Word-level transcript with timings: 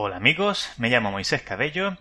Hola 0.00 0.14
amigos, 0.14 0.70
me 0.76 0.90
llamo 0.90 1.10
Moisés 1.10 1.42
Cabello 1.42 1.98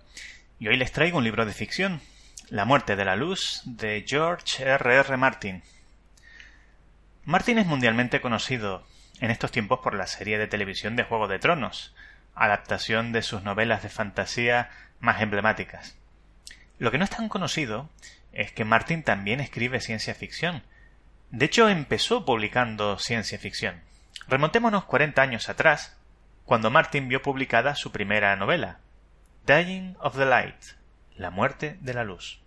y 0.59 0.67
hoy 0.67 0.77
les 0.77 0.91
traigo 0.91 1.17
un 1.17 1.23
libro 1.23 1.47
de 1.47 1.51
ficción, 1.51 1.99
La 2.47 2.63
muerte 2.63 2.95
de 2.95 3.03
la 3.03 3.15
luz, 3.15 3.63
de 3.65 4.05
George 4.07 4.63
R. 4.63 4.97
R. 4.97 5.17
Martin. 5.17 5.63
Martin 7.25 7.57
es 7.57 7.65
mundialmente 7.65 8.21
conocido 8.21 8.85
en 9.19 9.31
estos 9.31 9.51
tiempos 9.51 9.79
por 9.79 9.95
la 9.95 10.05
serie 10.05 10.37
de 10.37 10.45
televisión 10.45 10.95
de 10.95 11.05
Juego 11.05 11.27
de 11.27 11.39
Tronos, 11.39 11.95
adaptación 12.35 13.13
de 13.13 13.23
sus 13.23 13.41
novelas 13.41 13.81
de 13.81 13.89
fantasía 13.89 14.69
más 14.99 15.19
emblemáticas. 15.19 15.97
Lo 16.77 16.91
que 16.91 16.99
no 16.99 17.03
es 17.03 17.09
tan 17.09 17.29
conocido 17.29 17.89
es 18.31 18.51
que 18.51 18.63
Martin 18.63 19.01
también 19.01 19.39
escribe 19.39 19.81
ciencia 19.81 20.13
ficción. 20.13 20.61
De 21.31 21.45
hecho, 21.45 21.67
empezó 21.67 22.25
publicando 22.25 22.99
ciencia 22.99 23.39
ficción. 23.39 23.81
Remontémonos 24.27 24.83
40 24.83 25.19
años 25.19 25.49
atrás, 25.49 25.96
cuando 26.47 26.71
Martin 26.71 27.09
vio 27.09 27.21
publicada 27.21 27.75
su 27.75 27.91
primera 27.91 28.33
novela, 28.37 28.79
Dying 29.45 29.97
of 29.99 30.15
the 30.15 30.25
Light, 30.25 30.55
La 31.17 31.29
muerte 31.29 31.77
de 31.81 31.93
la 31.93 32.05
luz. 32.05 32.39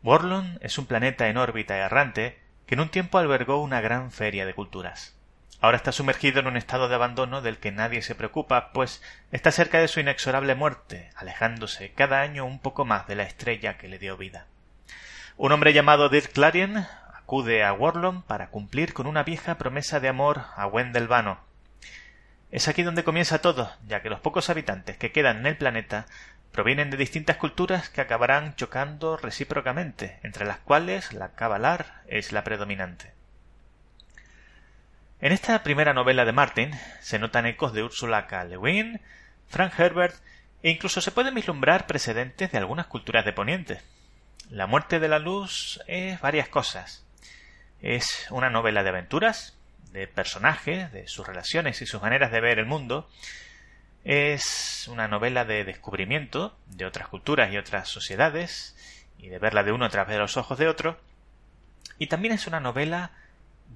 Borlon 0.00 0.58
es 0.62 0.78
un 0.78 0.86
planeta 0.86 1.28
en 1.28 1.36
órbita 1.36 1.76
errante 1.76 2.40
que 2.64 2.74
en 2.74 2.80
un 2.80 2.88
tiempo 2.88 3.18
albergó 3.18 3.60
una 3.60 3.82
gran 3.82 4.10
feria 4.10 4.46
de 4.46 4.54
culturas. 4.54 5.14
Ahora 5.60 5.76
está 5.76 5.92
sumergido 5.92 6.40
en 6.40 6.46
un 6.46 6.56
estado 6.56 6.88
de 6.88 6.94
abandono 6.94 7.42
del 7.42 7.58
que 7.58 7.70
nadie 7.70 8.00
se 8.00 8.14
preocupa, 8.14 8.72
pues 8.72 9.02
está 9.30 9.50
cerca 9.50 9.78
de 9.78 9.88
su 9.88 10.00
inexorable 10.00 10.54
muerte, 10.54 11.10
alejándose 11.16 11.92
cada 11.92 12.22
año 12.22 12.46
un 12.46 12.60
poco 12.60 12.86
más 12.86 13.06
de 13.06 13.14
la 13.14 13.24
estrella 13.24 13.76
que 13.76 13.88
le 13.88 13.98
dio 13.98 14.16
vida. 14.16 14.46
Un 15.36 15.52
hombre 15.52 15.74
llamado 15.74 16.08
Dirk 16.08 16.32
Clarion 16.32 16.86
acude 17.14 17.62
a 17.62 17.74
Worlon 17.74 18.22
para 18.22 18.48
cumplir 18.48 18.94
con 18.94 19.06
una 19.06 19.22
vieja 19.22 19.58
promesa 19.58 20.00
de 20.00 20.08
amor 20.08 20.46
a 20.56 20.66
Wendell 20.66 21.08
Vano, 21.08 21.40
es 22.54 22.68
aquí 22.68 22.84
donde 22.84 23.02
comienza 23.02 23.40
todo, 23.40 23.72
ya 23.84 24.00
que 24.00 24.08
los 24.08 24.20
pocos 24.20 24.48
habitantes 24.48 24.96
que 24.96 25.10
quedan 25.10 25.38
en 25.38 25.46
el 25.46 25.56
planeta 25.56 26.06
provienen 26.52 26.88
de 26.88 26.96
distintas 26.96 27.36
culturas 27.36 27.90
que 27.90 28.00
acabarán 28.00 28.54
chocando 28.54 29.16
recíprocamente, 29.16 30.20
entre 30.22 30.44
las 30.46 30.58
cuales 30.58 31.12
la 31.12 31.32
cabalar 31.34 32.02
es 32.06 32.30
la 32.30 32.44
predominante. 32.44 33.12
En 35.20 35.32
esta 35.32 35.64
primera 35.64 35.94
novela 35.94 36.24
de 36.24 36.30
Martin 36.30 36.70
se 37.00 37.18
notan 37.18 37.46
ecos 37.46 37.72
de 37.72 37.82
Ursula 37.82 38.28
K. 38.28 38.44
Le 38.44 38.56
Guin, 38.56 39.00
Frank 39.48 39.72
Herbert 39.76 40.14
e 40.62 40.70
incluso 40.70 41.00
se 41.00 41.10
pueden 41.10 41.34
vislumbrar 41.34 41.88
precedentes 41.88 42.52
de 42.52 42.58
algunas 42.58 42.86
culturas 42.86 43.24
de 43.24 43.32
Poniente. 43.32 43.80
La 44.48 44.68
muerte 44.68 45.00
de 45.00 45.08
la 45.08 45.18
luz 45.18 45.80
es 45.88 46.20
varias 46.20 46.48
cosas. 46.48 47.04
Es 47.82 48.28
una 48.30 48.48
novela 48.48 48.84
de 48.84 48.90
aventuras, 48.90 49.58
de 49.94 50.08
personajes, 50.08 50.90
de 50.92 51.06
sus 51.06 51.24
relaciones 51.24 51.80
y 51.80 51.86
sus 51.86 52.02
maneras 52.02 52.32
de 52.32 52.40
ver 52.40 52.58
el 52.58 52.66
mundo, 52.66 53.08
es 54.02 54.88
una 54.88 55.06
novela 55.06 55.44
de 55.44 55.64
descubrimiento 55.64 56.58
de 56.66 56.84
otras 56.84 57.06
culturas 57.06 57.52
y 57.52 57.58
otras 57.58 57.88
sociedades, 57.88 58.76
y 59.18 59.28
de 59.28 59.38
verla 59.38 59.62
de 59.62 59.70
uno 59.70 59.84
a 59.84 59.90
través 59.90 60.14
de 60.14 60.18
los 60.18 60.36
ojos 60.36 60.58
de 60.58 60.66
otro, 60.66 60.98
y 61.96 62.08
también 62.08 62.34
es 62.34 62.48
una 62.48 62.58
novela 62.58 63.12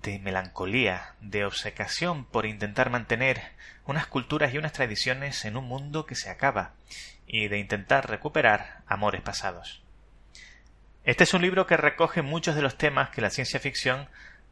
de 0.02 0.18
melancolía, 0.18 1.14
de 1.20 1.44
obsecación 1.44 2.24
por 2.24 2.46
intentar 2.46 2.90
mantener 2.90 3.40
unas 3.86 4.08
culturas 4.08 4.52
y 4.52 4.58
unas 4.58 4.72
tradiciones 4.72 5.44
en 5.44 5.56
un 5.56 5.66
mundo 5.66 6.04
que 6.04 6.16
se 6.16 6.30
acaba, 6.30 6.72
y 7.28 7.46
de 7.46 7.58
intentar 7.58 8.10
recuperar 8.10 8.78
amores 8.88 9.22
pasados. 9.22 9.82
Este 11.04 11.22
es 11.22 11.32
un 11.32 11.42
libro 11.42 11.68
que 11.68 11.76
recoge 11.76 12.22
muchos 12.22 12.56
de 12.56 12.62
los 12.62 12.76
temas 12.76 13.10
que 13.10 13.20
la 13.20 13.30
ciencia 13.30 13.60
ficción 13.60 14.08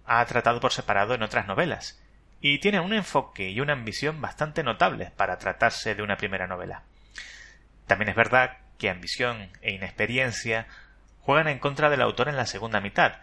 ha 0.06 0.24
tratado 0.26 0.60
por 0.60 0.72
separado 0.72 1.14
en 1.14 1.22
otras 1.22 1.46
novelas, 1.46 2.00
y 2.40 2.58
tiene 2.58 2.80
un 2.80 2.92
enfoque 2.92 3.50
y 3.50 3.60
una 3.60 3.72
ambición 3.72 4.20
bastante 4.20 4.62
notables 4.62 5.10
para 5.10 5.38
tratarse 5.38 5.94
de 5.94 6.02
una 6.02 6.16
primera 6.16 6.46
novela. 6.46 6.82
También 7.86 8.10
es 8.10 8.16
verdad 8.16 8.58
que 8.78 8.90
ambición 8.90 9.50
e 9.62 9.72
inexperiencia 9.72 10.66
juegan 11.20 11.48
en 11.48 11.58
contra 11.58 11.90
del 11.90 12.02
autor 12.02 12.28
en 12.28 12.36
la 12.36 12.46
segunda 12.46 12.80
mitad, 12.80 13.14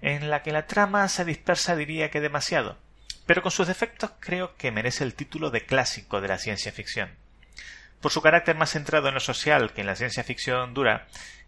en 0.00 0.30
la 0.30 0.42
que 0.42 0.52
la 0.52 0.66
trama 0.66 1.06
se 1.08 1.24
dispersa 1.24 1.76
diría 1.76 2.10
que 2.10 2.20
demasiado, 2.20 2.78
pero 3.26 3.42
con 3.42 3.52
sus 3.52 3.68
defectos 3.68 4.12
creo 4.20 4.56
que 4.56 4.72
merece 4.72 5.04
el 5.04 5.14
título 5.14 5.50
de 5.50 5.64
clásico 5.64 6.20
de 6.20 6.28
la 6.28 6.38
ciencia 6.38 6.72
ficción. 6.72 7.10
Por 8.00 8.10
su 8.10 8.20
carácter 8.20 8.56
más 8.56 8.70
centrado 8.70 9.08
en 9.08 9.14
lo 9.14 9.20
social 9.20 9.72
que 9.72 9.82
en 9.82 9.86
la 9.86 9.96
ciencia 9.96 10.24
ficción 10.24 10.74
dura, 10.74 11.06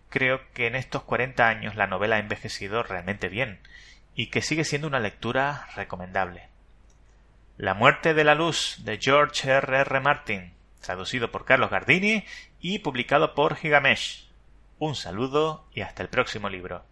creo 0.08 0.40
que 0.52 0.68
en 0.68 0.76
estos 0.76 1.02
cuarenta 1.02 1.48
años 1.48 1.74
la 1.74 1.88
novela 1.88 2.16
ha 2.16 2.20
envejecido 2.20 2.82
realmente 2.84 3.28
bien, 3.28 3.58
y 4.14 4.28
que 4.28 4.42
sigue 4.42 4.64
siendo 4.64 4.88
una 4.88 5.00
lectura 5.00 5.68
recomendable. 5.74 6.48
La 7.56 7.74
muerte 7.74 8.14
de 8.14 8.24
la 8.24 8.34
luz 8.34 8.78
de 8.84 8.98
George 9.00 9.50
R. 9.50 9.80
R. 9.80 10.00
Martin, 10.00 10.54
traducido 10.80 11.30
por 11.30 11.44
Carlos 11.44 11.70
Gardini 11.70 12.24
y 12.60 12.80
publicado 12.80 13.34
por 13.34 13.56
Gigamesh. 13.56 14.28
Un 14.78 14.94
saludo 14.94 15.66
y 15.72 15.80
hasta 15.80 16.02
el 16.02 16.08
próximo 16.08 16.48
libro. 16.48 16.84